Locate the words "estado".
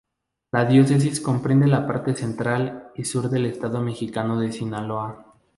3.45-3.81